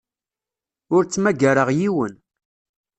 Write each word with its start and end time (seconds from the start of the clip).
Ur 0.95 1.03
ttmagareɣ 1.03 1.69
yiwen. 1.77 2.13